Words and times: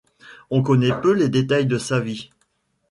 On 0.49 0.63
connaît 0.63 0.99
peu 0.99 1.13
les 1.13 1.29
détails 1.29 1.67
de 1.67 1.77
sa 1.77 1.99
vie. 1.99 2.31